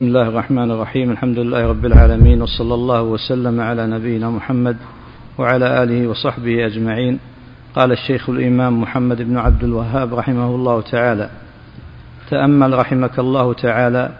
[0.00, 1.10] بسم الله الرحمن الرحيم.
[1.10, 4.76] الحمد لله رب العالمين وصلى الله وسلم على نبينا محمد
[5.38, 7.18] وعلى آله وصحبه أجمعين.
[7.74, 11.30] قال الشيخ الإمام محمد بن عبد الوهاب رحمه الله تعالى
[12.30, 14.12] تأمل رحمك الله تعالى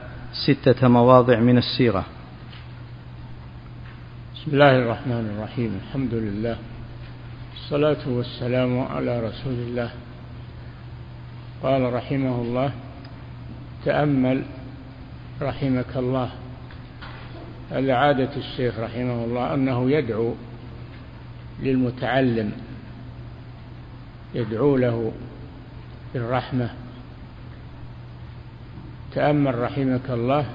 [0.47, 2.05] ستة مواضع من السيرة.
[4.35, 5.81] بسم الله الرحمن الرحيم.
[5.87, 6.57] الحمد لله
[7.55, 9.91] الصلاه والسلام على رسول الله.
[11.63, 12.71] قال رحمه الله
[13.85, 14.43] تأمل
[15.43, 16.31] رحمك الله.
[17.71, 20.35] هذا عادة الشيخ رحمه الله أنه يدعو
[21.63, 22.53] للمتعلم
[24.35, 25.13] يدعو له
[26.15, 26.71] بالرحمة.
[29.15, 30.47] تأمل رحمك الله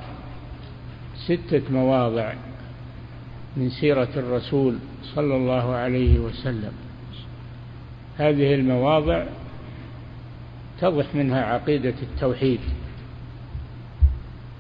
[1.28, 2.34] ستة مواضع
[3.58, 4.78] من سيرة الرسول
[5.16, 6.72] صلى الله عليه وسلم.
[8.18, 9.24] هذه المواضع
[10.82, 12.60] تضح منها عقيدة التوحيد.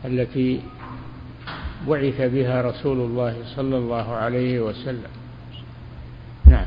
[0.06, 0.60] التي
[1.88, 5.12] بعث بها رسول الله صلى الله عليه وسلم.
[6.46, 6.66] نعم.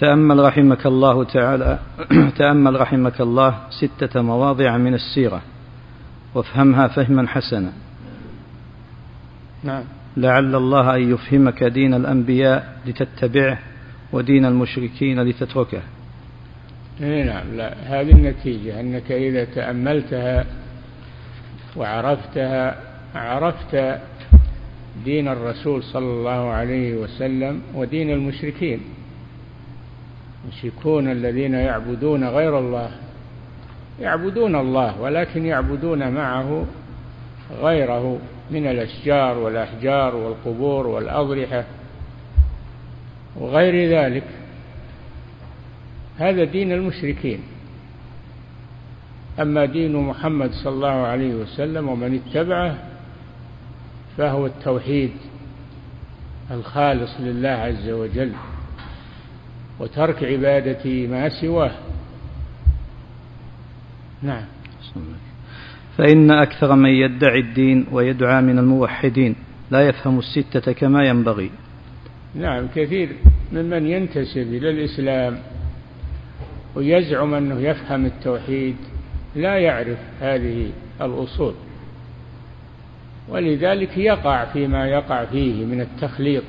[0.00, 1.78] تأمل رحمك الله تعالى
[2.38, 5.42] تأمل رحمك الله ستة مواضع من السيرة
[6.34, 7.72] وافهمها فهما حسنا.
[9.64, 9.84] نعم.
[10.16, 13.58] لعل الله أن يفهمك دين الأنبياء لتتبعه
[14.12, 15.82] ودين المشركين لتتركه.
[17.00, 20.46] نعم لا هذه النتيجة أنك إذا تأملتها
[21.76, 22.76] وعرفتها
[23.14, 24.00] عرفت
[25.04, 28.80] دين الرسول صلى الله عليه وسلم ودين المشركين.
[30.44, 32.90] المشركون الذين يعبدون غير الله
[34.00, 36.66] يعبدون الله ولكن يعبدون معه
[37.62, 38.18] غيره
[38.50, 41.64] من الأشجار والأحجار والقبور والأضرحة
[43.36, 44.24] وغير ذلك.
[46.18, 47.40] هذا دين المشركين.
[49.40, 52.78] أما دين محمد صلى الله عليه وسلم ومن اتبعه
[54.16, 55.10] فهو التوحيد
[56.50, 58.32] الخالص لله عز وجل
[59.80, 61.72] وترك عبادة ما سواه.
[64.22, 64.44] نعم.
[65.98, 69.36] فإن أكثر من يدعي الدين ويدعى من الموحدين
[69.70, 71.50] لا يفهم الستة كما ينبغي.
[72.34, 73.08] نعم كثير
[73.52, 75.38] ممن ينتسب إلى الإسلام
[76.74, 78.76] ويزعم أنه يفهم التوحيد
[79.36, 81.54] لا يعرف هذه الأصول.
[83.28, 86.44] ولذلك يقع فيما يقع فيه من التخليط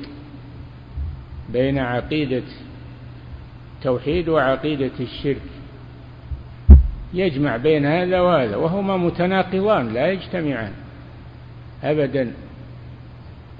[1.52, 2.42] بين عقيدة
[3.76, 5.42] التوحيد وعقيدة الشرك.
[7.14, 10.72] يجمع بين هذا وهذا وهما متناقضان لا يجتمعان
[11.84, 12.32] أبدا.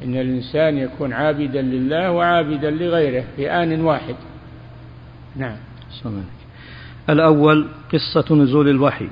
[0.04, 4.14] إن الإنسان يكون عابدا لله وعابدا لغيره في آن واحد.
[5.36, 5.56] نعم.
[5.90, 6.22] صلى
[7.10, 9.08] الأول قصة نزول الوحي.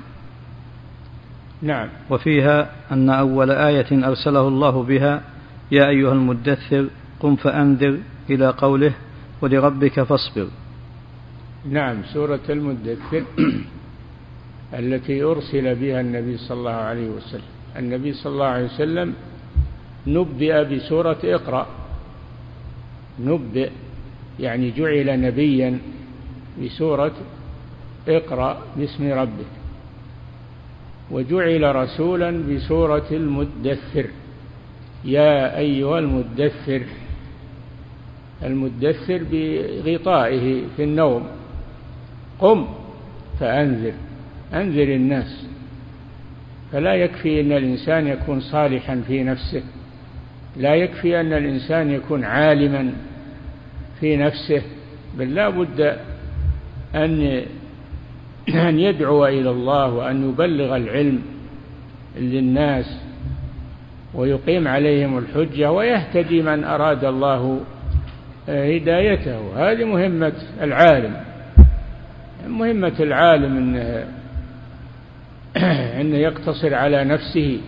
[1.62, 1.88] نعم.
[2.10, 5.22] وفيها أن أول آية أرسله الله بها
[5.72, 6.86] يا أيها المدثر
[7.20, 7.98] قم فأنذر
[8.30, 8.92] إلى قوله
[9.42, 10.48] ولربك فاصبر.
[11.70, 13.24] نعم سورة المدثر
[14.78, 17.50] التي أرسل بها النبي صلى الله عليه وسلم.
[17.76, 19.14] النبي صلى الله عليه وسلم
[20.06, 21.66] نبئ بسورة اقرأ.
[23.20, 23.70] نبئ
[24.40, 25.78] يعني جعل نبيا
[26.62, 27.12] بسورة
[28.08, 29.52] اقرأ باسم ربك.
[31.10, 34.06] وجعل رسولا بسورة المدثر.
[35.04, 36.82] يا أيها المدثر.
[38.42, 41.26] المدثر بغطائه في النوم.
[42.38, 42.68] قم
[43.40, 43.92] فأنذر.
[44.54, 45.46] أنذر الناس.
[46.72, 49.62] فلا يكفي أن الإنسان يكون صالحا في نفسه.
[50.56, 52.92] لا يكفي أن الإنسان يكون عالما
[54.00, 54.62] في نفسه.
[55.18, 55.96] بل لا بد
[56.94, 57.42] أن
[58.68, 61.22] أن يدعو إلى الله وأن يبلغ العلم
[62.16, 62.96] للناس
[64.14, 67.60] ويقيم عليهم الحجة ويهتدي من أراد الله
[68.48, 69.70] هدايته.
[69.70, 70.32] هذه مهمة
[70.62, 71.16] العالم.
[72.48, 74.06] مهمة العالم أنه,
[76.00, 77.60] أنه يقتصر على نفسه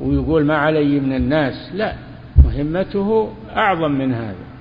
[0.00, 1.70] ويقول ما علي من الناس.
[1.74, 1.94] لا
[2.44, 4.52] مهمته أعظم من هذا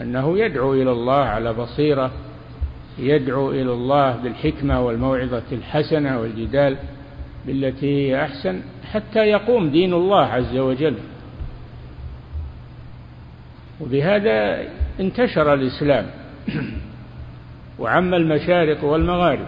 [0.00, 2.10] أنه يدعو إلى الله على بصيرة
[3.00, 6.76] يدعو إلى الله بالحكمة والموعظة الحسنة والجدال
[7.46, 8.60] بالتي هي أحسن
[8.92, 10.94] حتى يقوم دين الله عز وجل.
[13.80, 14.64] وبهذا
[15.00, 16.06] انتشر الإسلام.
[17.80, 19.46] وعم المشارق والمغارب.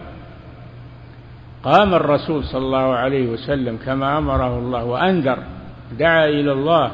[1.62, 5.38] قام الرسول صلى الله عليه وسلم كما أمره الله وأنذر
[5.98, 6.90] دعا إلى الله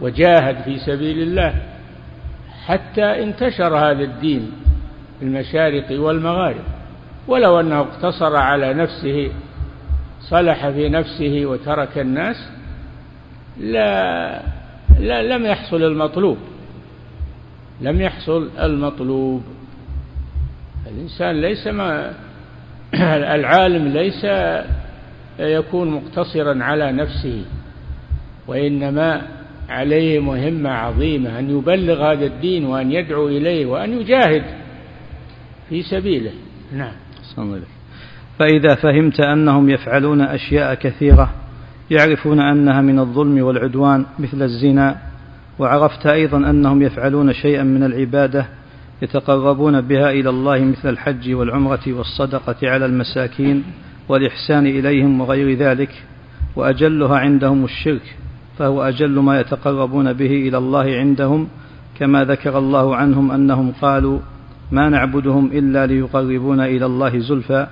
[0.00, 1.54] وجاهد في سبيل الله
[2.66, 4.52] حتى انتشر هذا الدين.
[5.22, 6.64] المشارق والمغارب.
[7.28, 9.30] ولو أنه اقتصر على نفسه
[10.20, 12.36] صلح في نفسه وترك الناس
[13.60, 14.42] لا,
[15.00, 16.38] لا لم يحصل المطلوب.
[17.80, 19.42] لم يحصل المطلوب.
[20.86, 22.12] الإنسان ليس ما
[23.34, 24.26] العالم ليس
[25.38, 27.44] يكون مقتصرا على نفسه
[28.46, 29.22] وإنما
[29.68, 34.42] عليه مهمة عظيمة أن يبلغ هذا الدين وأن يدعو إليه وأن يجاهد
[35.72, 36.30] في سبيله.
[36.76, 36.92] نعم.
[38.38, 41.30] فإذا فهمت أنهم يفعلون أشياء كثيرة
[41.90, 44.96] يعرفون أنها من الظلم والعدوان مثل الزنا
[45.58, 48.46] وعرفت أيضا أنهم يفعلون شيئا من العبادة
[49.02, 53.64] يتقربون بها إلى الله مثل الحج والعمرة والصدقة على المساكين
[54.08, 55.90] والإحسان إليهم وغير ذلك
[56.56, 58.16] وأجلها عندهم الشرك
[58.58, 61.48] فهو أجل ما يتقربون به إلى الله عندهم
[61.98, 64.18] كما ذكر الله عنهم أنهم قالوا
[64.72, 67.66] ما نعبدهم إلا ليقربونا إلى الله زلفى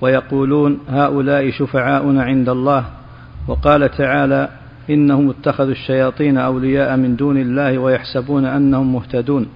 [0.00, 2.84] ويقولون هؤلاء شفعاؤنا عند الله
[3.48, 4.48] وقال تعالى
[4.90, 9.46] إنهم اتخذوا الشياطين أولياء من دون الله ويحسبون أنهم مهتدون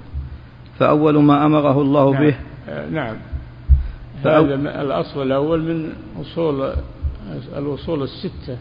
[0.79, 2.25] فأول ما أمره الله نعم.
[2.25, 2.37] به
[2.91, 3.17] نعم.
[4.25, 6.73] هذا الأصل الأول من أصول
[7.57, 8.59] الأصول الستة.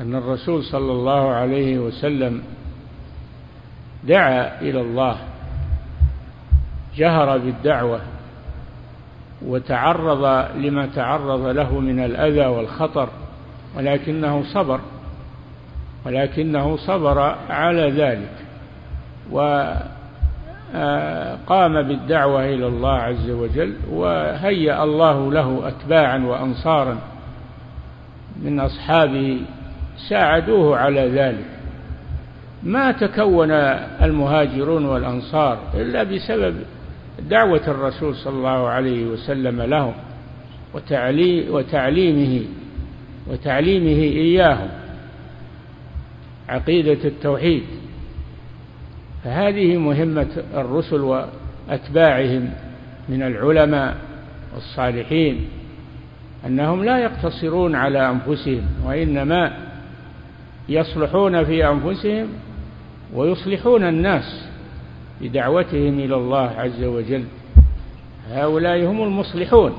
[0.00, 2.42] أن الرسول صلى الله عليه وسلم
[4.08, 5.16] دعا إلى الله.
[6.96, 8.00] جهر بالدعوة
[9.46, 13.08] وتعرض لما تعرض له من الأذى والخطر
[13.76, 14.80] ولكنه صبر
[16.06, 18.32] ولكنه صبر على ذلك
[19.30, 19.82] وقام
[21.82, 26.98] بالدعوة إلى الله عز وجل وهيأ الله له أتباعا وأنصارا
[28.42, 29.40] من أصحابه
[30.08, 31.44] ساعدوه على ذلك.
[32.62, 33.50] ما تكون
[34.02, 36.56] المهاجرون والأنصار إلا بسبب
[37.28, 39.94] دعوة الرسول صلى الله عليه وسلم لهم
[41.50, 42.42] وتعليمه
[43.30, 44.68] وتعليمه إياهم
[46.48, 47.62] عقيدة التوحيد.
[49.24, 52.50] فهذه مهمة الرسل وأتباعهم
[53.08, 53.96] من العلماء
[54.54, 55.48] والصالحين
[56.46, 59.52] أنهم لا يقتصرون على أنفسهم وإنما
[60.68, 62.28] يصلحون في أنفسهم
[63.14, 64.49] ويصلحون الناس.
[65.22, 67.24] بدعوتهم إلى الله عز وجل.
[68.30, 69.72] هؤلاء هم المصلحون.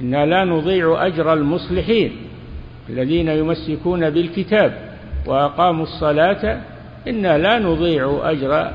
[0.00, 2.12] إنا لا نضيع أجر المصلحين
[2.88, 4.96] الذين يمسكون بالكتاب
[5.26, 6.60] وأقاموا الصلاة.
[7.08, 8.70] إنا لا نضيع أجر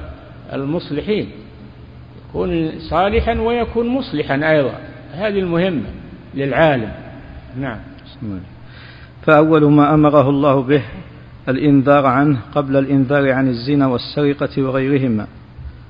[0.54, 1.30] المصلحين.
[2.30, 4.74] يكون صالحا ويكون مصلحا أيضا.
[5.14, 5.90] هذه المهمة
[6.36, 6.92] للعالم.
[7.60, 7.80] نعم.
[9.22, 10.84] فأول ما أمره الله به
[11.50, 15.28] الإنذار عنه قبل الإنذار عن الزنا والسرقة وغيرهما.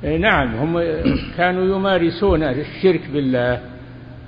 [0.03, 0.83] نعم هم
[1.37, 3.61] كانوا يمارسون الشرك بالله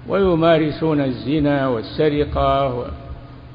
[0.07, 2.85] ويمارسون الزنا والسرقة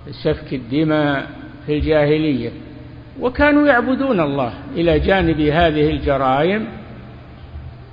[0.08, 1.26] وسفك الدماء
[1.66, 2.50] في الجاهلية.
[3.20, 6.66] وكانوا يعبدون الله إلى جانب هذه الجرائم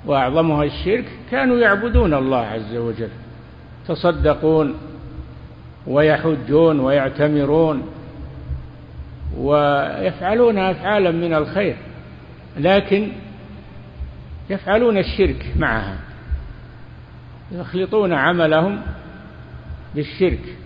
[0.06, 3.08] وأعظمها الشرك كانوا يعبدون الله عز وجل
[3.88, 4.74] تصدقون
[5.86, 7.82] ويحجون ويعتمرون
[9.38, 11.76] ويفعلون أفعالا من الخير.
[12.60, 13.08] لكن
[14.50, 15.98] يفعلون الشرك معها.
[17.52, 18.80] يخلطون عملهم
[19.94, 20.56] بالشرك.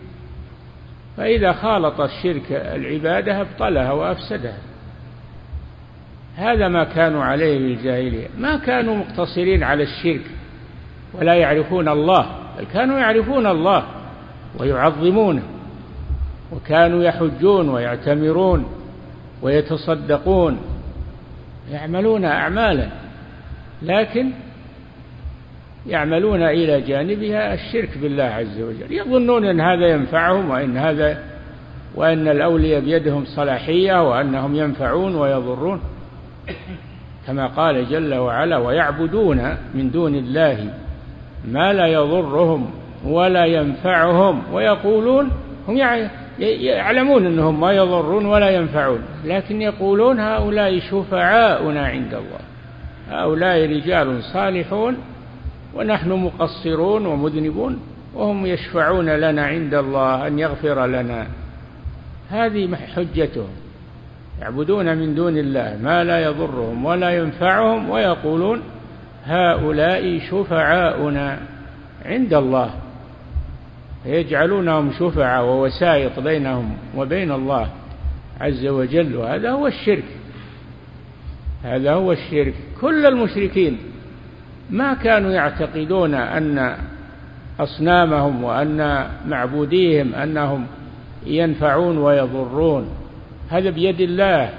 [1.16, 4.58] فإذا خالط الشرك العبادة أبطلها وأفسدها.
[6.36, 8.28] هذا ما كانوا عليه الجاهلية.
[8.38, 10.24] ما كانوا مقتصرين على الشرك
[11.14, 12.26] ولا يعرفون الله
[12.58, 13.86] بل كانوا يعرفون الله
[14.58, 15.42] ويعظمونه
[16.52, 18.66] وكانوا يحجون ويعتمرون
[19.42, 20.58] ويتصدقون
[21.70, 22.88] يعملون أعمالا.
[23.82, 24.30] لكن
[25.86, 28.92] يعملون إلى جانبها الشرك بالله عز وجل.
[28.92, 31.22] يظنون أن هذا ينفعهم وأن هذا
[31.94, 35.80] وأن الأولياء بيدهم صلاحية وأنهم ينفعون ويضرون.
[37.26, 40.66] كما قال جل وعلا ويعبدون من دون الله
[41.48, 42.70] ما لا يضرهم
[43.04, 45.30] ولا ينفعهم ويقولون
[45.68, 45.76] هم
[46.38, 49.00] يعلمون أنهم ما يضرون ولا ينفعون.
[49.24, 52.49] لكن يقولون هؤلاء شفعاؤنا عند الله
[53.10, 54.96] هؤلاء رجال صالحون
[55.74, 57.80] ونحن مقصرون ومذنبون
[58.14, 61.26] وهم يشفعون لنا عند الله أن يغفر لنا.
[62.30, 63.48] هذه حجتهم.
[64.40, 68.62] يعبدون من دون الله ما لا يضرهم ولا ينفعهم ويقولون
[69.24, 71.38] هؤلاء شفعاؤنا
[72.04, 72.70] عند الله.
[74.06, 77.68] يجعلونهم شفعاء ووسائط بينهم وبين الله
[78.40, 79.16] عز وجل.
[79.16, 80.04] وهذا هو الشرك.
[81.62, 82.54] هذا هو الشرك.
[82.80, 83.78] كل المشركين
[84.70, 86.76] ما كانوا يعتقدون أن
[87.60, 90.66] أصنامهم وأن معبوديهم أنهم
[91.26, 92.88] ينفعون ويضرون.
[93.50, 94.50] هذا بيد الله.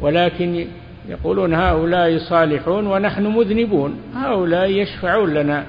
[0.00, 0.66] ولكن
[1.08, 3.96] يقولون هؤلاء صالحون ونحن مذنبون.
[4.14, 5.64] هؤلاء يشفعون لنا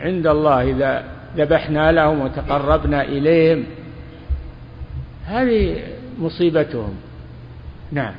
[0.00, 1.04] عند الله إذا
[1.36, 3.64] ذبحنا لهم وتقربنا إليهم.
[5.26, 5.76] هذه
[6.18, 6.94] مصيبتهم.
[7.92, 8.14] نعم.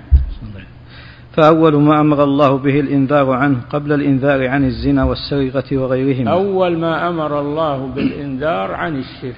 [1.33, 6.31] فأول ما أمر الله به الإنذار عنه قبل الإنذار عن الزنا والسرقة وغيرهما.
[6.31, 9.35] أول ما أمر الله بالإنذار عن الشرك.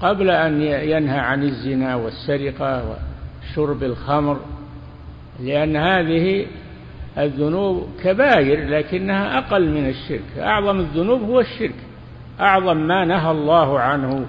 [0.00, 4.36] قبل أن ينهى عن الزنا والسرقة وشرب الخمر
[5.40, 6.46] لأن هذه
[7.18, 10.38] الذنوب كبائر لكنها أقل من الشرك.
[10.38, 11.74] أعظم الذنوب هو الشرك.
[12.40, 14.26] أعظم ما نهى الله عنه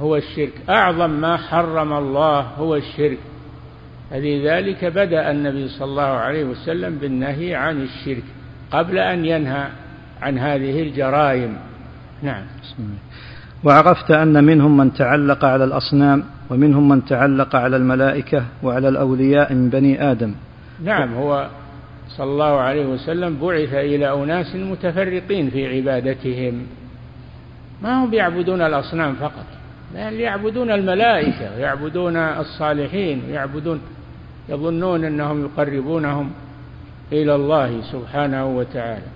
[0.00, 0.52] هو الشرك.
[0.68, 3.18] أعظم ما حرم الله هو الشرك.
[4.10, 8.24] فلذلك بدأ النبي صلى الله عليه وسلم بالنهي عن الشرك
[8.70, 9.66] قبل أن ينهى
[10.22, 11.56] عن هذه الجرائم.
[12.22, 12.42] نعم.
[13.64, 19.70] وعرفت أن منهم من تعلق على الأصنام ومنهم من تعلق على الملائكة وعلى الأولياء من
[19.70, 20.34] بني آدم.
[20.84, 21.48] نعم هو
[22.08, 26.66] صلى الله عليه وسلم بعث إلى أناس متفرقين في عبادتهم.
[27.82, 29.46] ما هم يعبدون الأصنام فقط
[29.94, 33.80] بل يعبدون الملائكة ويعبدون الصالحين ويعبدون
[34.48, 36.30] يظنون أنهم يقربونهم
[37.12, 39.06] إلى الله سبحانه وتعالى.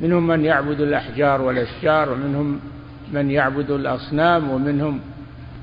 [0.00, 2.60] منهم من يعبد الأحجار والأشجار ومنهم
[3.12, 5.00] من يعبد الأصنام ومنهم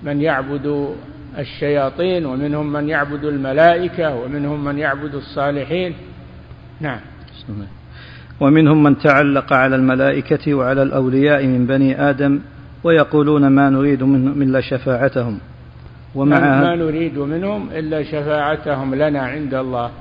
[0.03, 0.95] من يعبد
[1.37, 5.93] الشياطين ومنهم من يعبد الملائكة ومنهم من يعبد الصالحين.
[6.81, 6.99] نعم.
[8.39, 12.39] ومنهم من تعلق على الملائكة وعلى الأولياء من بني آدم
[12.83, 15.39] ويقولون ما نريد منهم إلا شفاعتهم.
[16.15, 19.91] ومع ما نريد منهم إلا شفاعتهم لنا عند الله.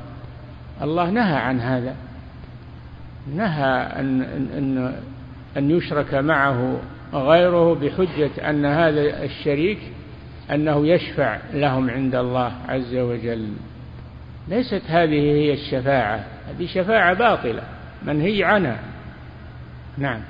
[0.83, 1.95] الله نهى عن هذا.
[3.37, 4.23] نهى أن,
[4.59, 4.95] أن,
[5.57, 6.81] أن يشرك معه
[7.15, 9.79] غيره بحجة أن هذا الشريك
[10.53, 13.49] أنه يشفع لهم عند الله عز وجل.
[14.49, 16.25] ليست هذه هي الشفاعة.
[16.49, 17.63] هذه شفاعة باطلة
[18.07, 18.79] منهي عنها.
[19.99, 20.21] نعم.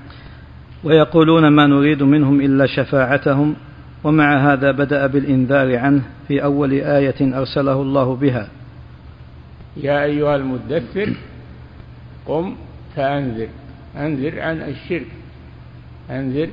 [0.84, 3.56] ويقولون ما نريد منهم إلا شفاعتهم.
[4.04, 8.48] ومع هذا بدأ بالإنذار عنه في أول آية أرسله الله بها.
[9.76, 11.12] يا أيها المدثر
[12.26, 12.56] قم
[12.96, 13.48] فأنذر.
[13.96, 15.06] أنذر عن الشرك.
[16.10, 16.48] أنذر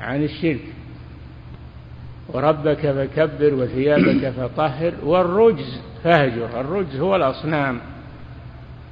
[0.00, 0.60] عن الشرك.
[2.28, 6.60] وربك فكبر وثيابك فطهر والرجز فاهجر.
[6.60, 7.78] الرجز هو الأصنام.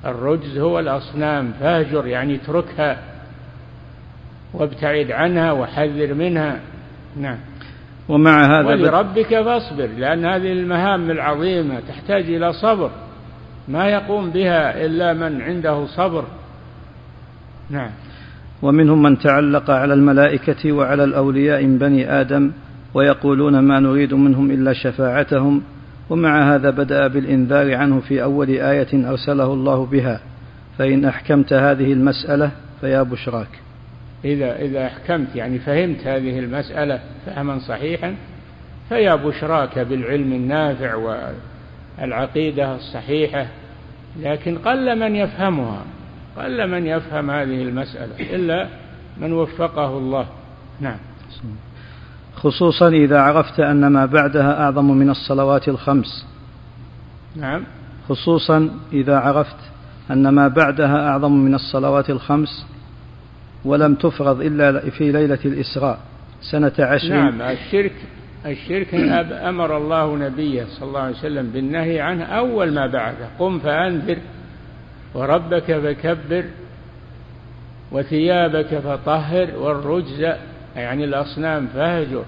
[0.05, 1.53] الرجز هو الأصنام.
[1.61, 2.99] فاهجر يعني اتركها
[4.55, 6.61] وابتعد عنها وحذر منها.
[7.17, 7.39] نعم.
[8.09, 12.91] ومع هذا ولربك فاصبر لأن هذه المهام العظيمة تحتاج إلى صبر.
[13.69, 16.25] ما يقوم بها إلا من عنده صبر.
[17.71, 17.91] نعم.
[18.63, 22.51] ومنهم من تعلق على الملائكة وعلى الأولياء من بني آدم
[22.95, 25.63] ويقولون ما نريد منهم إلا شفاعتهم.
[26.11, 30.21] ومع هذا بدأ بالإنذار عنه في أول آية أرسله الله بها.
[30.79, 32.51] فإن أحكمت هذه المسألة
[32.81, 33.68] فيا بشراك.
[34.25, 38.15] إذا إذا أحكمت يعني فهمت هذه المسألة فهما صحيحا
[38.89, 40.95] فيا بشراك بالعلم النافع
[41.99, 43.47] والعقيدة الصحيحة
[44.21, 45.83] لكن قل من يفهمها
[46.37, 48.69] قل من يفهم هذه المسألة إلا
[49.21, 50.27] من وفقه الله.
[50.81, 50.99] نعم.
[52.37, 56.27] خصوصا إذا عرفت أن ما بعدها أعظم من الصلوات الخمس.
[57.37, 57.63] نعم.
[58.09, 59.57] خصوصا إذا عرفت
[60.11, 62.67] أن ما بعدها أعظم من الصلوات الخمس
[63.65, 65.99] ولم تفرض إلا في ليلة الإسراء
[66.41, 67.09] سنة عشر.
[67.09, 67.93] نعم الشرك
[68.47, 68.95] الشرك
[69.33, 74.19] أمر الله نبيه صلى الله عليه وسلم بالنهي عنه أول ما بعده قم فأنذر
[75.15, 76.45] وربك فكبر
[77.93, 80.27] وثيابك فطهر والرجز
[80.77, 82.25] يعني الأصنام فهجر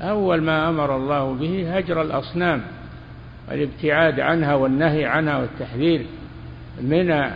[0.00, 2.62] أول ما أمر الله به هجر الأصنام
[3.50, 6.06] والابتعاد عنها والنهي عنها والتحذير
[6.82, 7.30] من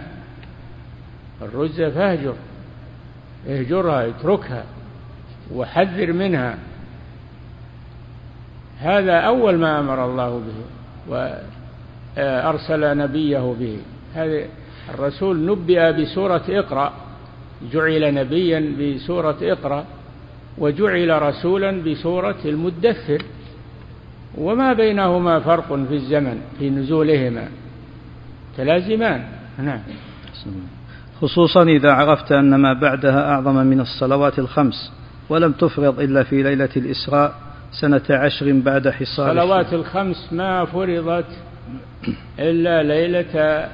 [1.43, 2.35] الرجز فهجر
[3.49, 4.65] اهجرها اتركها
[5.55, 6.59] وحذر منها.
[8.79, 10.55] هذا أول ما أمر الله به
[12.17, 13.79] وأرسل نبيه به.
[14.15, 14.45] هذا
[14.95, 16.93] الرسول نبئ بسورة اقرأ
[17.73, 19.85] جعل نبيا بسورة اقرأ
[20.59, 23.23] وجعل رسولا بسورة المدثر.
[24.39, 27.49] وما بينهما فرق في الزمن في نزولهما.
[28.57, 29.25] تلازمان.
[29.59, 29.81] نعم.
[31.25, 34.93] خصوصا إذا عرفت أن ما بعدها أعظم من الصلوات الخمس
[35.29, 37.35] ولم تفرض إلا في ليلة الإسراء
[37.73, 41.27] سنة عشر بعد حصار الصلوات الخمس ما فرضت
[42.39, 43.69] إلا ليلة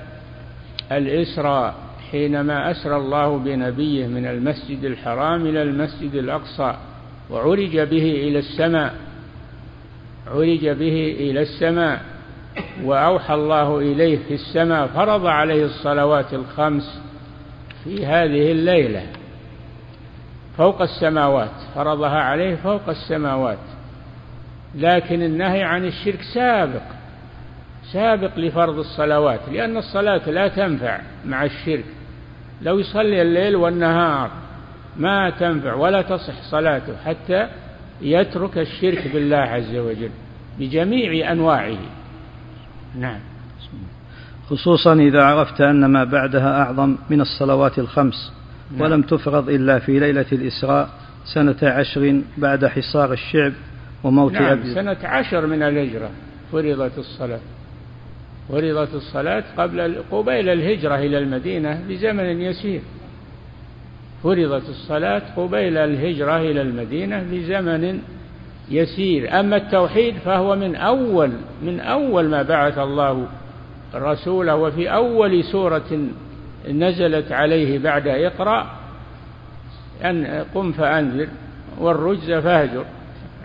[0.93, 1.75] الإسراء
[2.11, 6.75] حينما أسرى الله بنبيه من المسجد الحرام إلى المسجد الأقصى
[7.31, 8.95] وعرج به إلى السماء
[10.27, 12.01] عرج به إلى السماء
[12.85, 17.10] وأوحى الله إليه في السماء فرض عليه الصلوات الخمس
[17.85, 19.07] في هذه الليلة.
[20.57, 23.59] فوق السماوات فرضها عليه فوق السماوات.
[24.75, 26.83] لكن النهي عن الشرك سابق
[27.93, 31.85] سابق لفرض الصلوات لأن الصلاة لا تنفع مع الشرك.
[32.63, 34.31] لو يصلي الليل والنهار
[34.97, 37.49] ما تنفع ولا تصح صلاته حتى
[38.01, 40.11] يترك الشرك بالله عز وجل
[40.59, 41.79] بجميع أنواعه.
[42.99, 43.21] نعم.
[44.51, 48.33] خصوصا إذا عرفت أن ما بعدها أعظم من الصلوات الخمس
[48.73, 48.81] نعم.
[48.81, 50.89] ولم تفرض إلا في ليلة الإسراء
[51.35, 53.53] سنة عشر بعد حصار الشعب
[54.05, 56.11] وموت نعم أبي سنة عشر من الهجرة
[56.53, 57.41] فرضت الصلاة.
[58.49, 62.81] فرضت الصلاة قبل قبيل الهجرة إلى المدينة بزمن يسير.
[64.23, 68.01] فرضت الصلاة قبيل الهجرة إلى المدينة بزمن
[68.71, 69.41] يسير.
[69.41, 71.31] أما التوحيد فهو من أول
[71.63, 73.27] من أول ما بعث الله
[73.95, 76.09] رسوله وفي أول سورة
[76.69, 78.67] نزلت عليه بعد إقرأ
[80.05, 81.29] أن قم فأنذر
[81.79, 82.85] والرجز فاهجر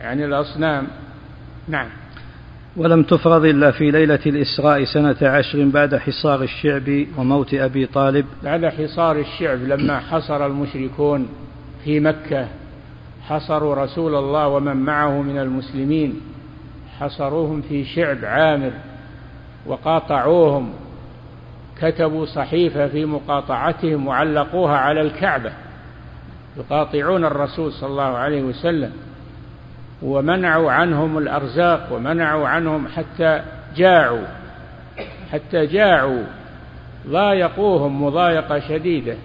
[0.01, 0.87] يعني الأصنام.
[1.67, 1.87] نعم.
[2.77, 8.25] ولم تفرض إلا في ليلة الإسراء سنة عشر بعد حصار الشعب وموت أبي طالب.
[8.43, 11.27] بعد حصار الشعب لما حصر المشركون
[11.83, 12.47] في مكة
[13.21, 16.21] حصروا رسول الله ومن معه من المسلمين
[16.99, 18.71] حصروهم في شعب عامر.
[19.65, 20.73] وقاطعوهم.
[21.81, 25.51] كتبوا صحيفة في مقاطعتهم وعلقوها على الكعبة.
[26.57, 28.91] يقاطعون الرسول صلى الله عليه وسلم.
[30.01, 33.41] ومنعوا عنهم الأرزاق ومنعوا عنهم حتى
[33.75, 34.25] جاعوا
[35.31, 36.23] حتى جاعوا.
[37.07, 39.15] ضايقوهم مضايقة شديدة.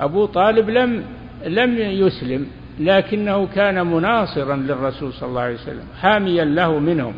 [0.00, 1.04] أبو طالب لم
[1.44, 2.46] لم يسلم
[2.80, 7.14] لكنه كان مناصرا للرسول صلى الله عليه وسلم حاميا له منهم.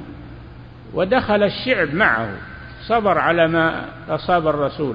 [0.95, 2.29] ودخل الشعب معه.
[2.87, 4.95] صبر على ما أصاب الرسول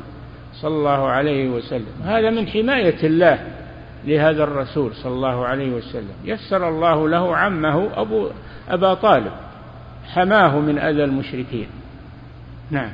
[0.62, 2.02] صلى الله عليه وسلم.
[2.04, 3.40] هذا من حماية الله
[4.06, 6.14] لهذا الرسول صلى الله عليه وسلم.
[6.26, 8.30] يسر الله له عمه أبو
[8.70, 9.32] أبا طالب
[10.14, 11.68] حماه من أذى المشركين.
[12.72, 12.92] نعم.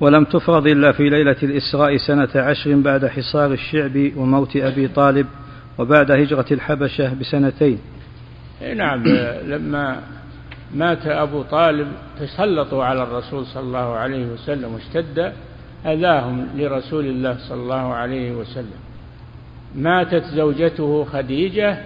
[0.00, 5.26] ولم تفرض إلا في ليلة الإسراء سنة عشر بعد حصار الشعب وموت أبي طالب
[5.78, 7.78] وبعد هجرة الحبشة بسنتين.
[8.76, 9.04] نعم
[9.46, 10.00] لما
[10.74, 11.88] مات أبو طالب
[12.20, 15.32] تسلطوا على الرسول صلى الله عليه وسلم واشتد
[15.86, 18.80] أذاهم لرسول الله صلى الله عليه وسلم.
[19.74, 21.78] ماتت زوجته خديجة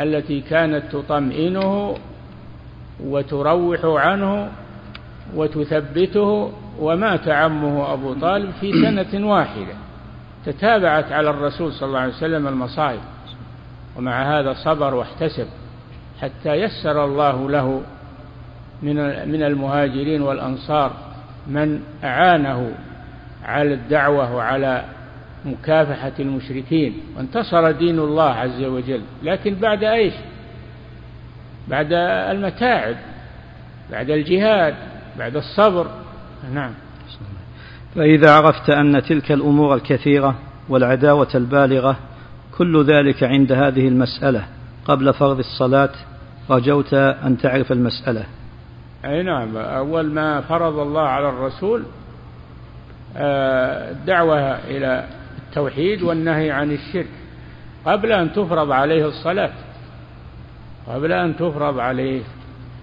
[0.00, 1.96] التي كانت تطمئنه
[3.04, 4.48] وتروح عنه
[5.34, 9.74] وتثبته ومات عمه أبو طالب في سنة واحدة.
[10.46, 13.00] تتابعت على الرسول صلى الله عليه وسلم المصائب
[13.96, 15.46] ومع هذا صبر واحتسب
[16.20, 17.82] حتى يسر الله له
[18.82, 18.94] من
[19.28, 20.92] من المهاجرين والأنصار
[21.46, 22.72] من أعانه
[23.44, 24.84] على الدعوة وعلى
[25.44, 29.00] مكافحة المشركين وانتصر دين الله عز وجل.
[29.22, 30.14] لكن بعد إيش؟
[31.68, 31.92] بعد
[32.30, 32.96] المتاعب
[33.90, 34.74] بعد الجهاد
[35.18, 35.86] بعد الصبر.
[36.54, 36.72] نعم.
[37.94, 40.34] فإذا عرفت أن تلك الأمور الكثيرة
[40.68, 41.96] والعداوة البالغة
[42.58, 44.44] كل ذلك عند هذه المسألة.
[44.84, 45.90] قبل فرض الصلاة
[46.50, 48.24] رجوت أن تعرف المسألة.
[49.04, 49.56] أي نعم.
[49.56, 51.84] أول ما فرض الله على الرسول
[53.16, 55.06] آه، الدعوة إلى
[55.38, 57.08] التوحيد والنهي عن الشرك.
[57.84, 59.50] قبل أن تفرض عليه الصلاة
[60.86, 62.22] قبل أن تفرض عليه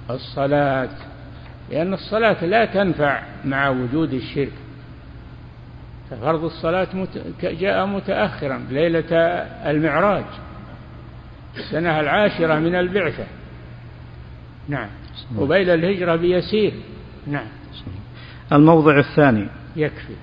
[0.10, 0.90] الصلاة
[1.72, 4.54] لأن الصلاة لا تنفع مع وجود الشرك.
[6.10, 6.88] ففرض الصلاة
[7.42, 9.16] جاء متأخرا ليلة
[9.70, 10.26] المعراج
[11.58, 13.26] السنة العاشرة من البعثة.
[14.68, 14.90] نعم.
[15.38, 16.74] قبيل الهجرة بيسير.
[17.28, 17.48] نعم.
[18.52, 19.48] الموضع الثاني.
[19.76, 20.14] يكفي.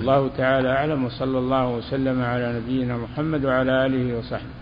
[0.00, 4.59] الله تعالى أعلم وصلى الله وسلم على نبينا محمد وعلى آله وصحبه.